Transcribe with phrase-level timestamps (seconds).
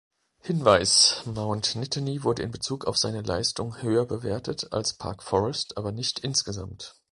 [0.39, 5.91] Hinweis: Mount Nittany wurde in Bezug auf seine Leistung höher bewertet als Park Forest, aber
[5.91, 6.95] nicht insgesamt.